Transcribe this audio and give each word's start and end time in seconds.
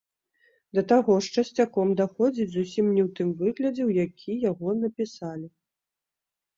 Да 0.77 0.83
таго 0.91 1.17
ж, 1.25 1.33
часцяком, 1.41 1.91
даходзіць 2.01 2.49
зусім 2.57 2.85
не 2.97 3.01
ў 3.07 3.15
тым 3.21 3.29
выглядзе, 3.45 3.81
у 3.93 3.97
які 4.05 4.31
яго 4.51 4.69
напісалі. 4.83 5.47